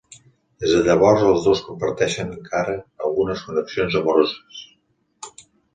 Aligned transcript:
Des 0.63 0.71
de 0.75 0.79
llavors, 0.87 1.25
els 1.33 1.45
dos 1.49 1.61
comparteixen 1.67 2.33
encara 2.39 2.75
algunes 3.09 3.45
connexions 3.51 4.01
amoroses. 4.03 4.67